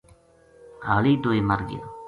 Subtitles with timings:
[0.87, 1.83] ہالی دوئے مرگیا